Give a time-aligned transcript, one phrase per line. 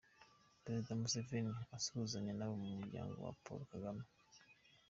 [0.63, 4.03] Perezida Museveni asuhuzanya n’abo mu muryango wa Paul Kagame.